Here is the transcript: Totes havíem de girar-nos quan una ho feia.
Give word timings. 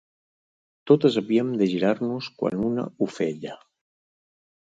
Totes 0.91 1.17
havíem 1.21 1.51
de 1.59 1.67
girar-nos 1.73 2.31
quan 2.41 2.65
una 2.69 2.85
ho 3.05 3.09
feia. 3.19 3.53